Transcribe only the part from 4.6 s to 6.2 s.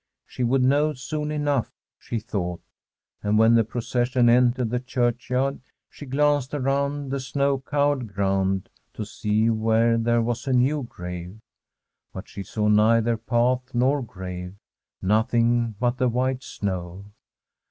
the churchyard, she